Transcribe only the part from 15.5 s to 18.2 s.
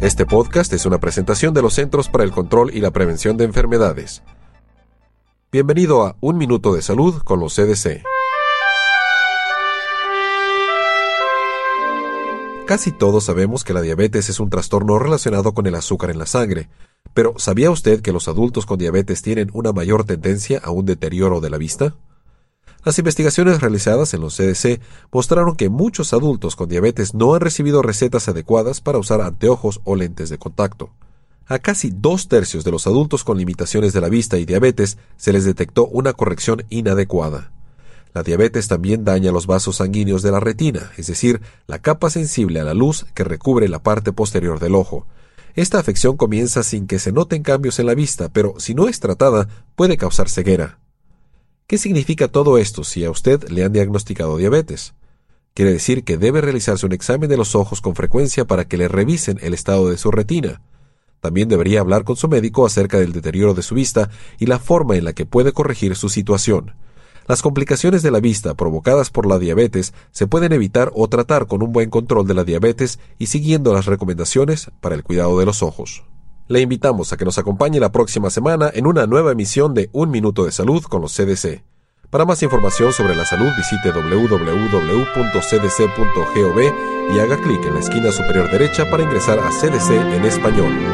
con el azúcar en la sangre, pero ¿sabía usted que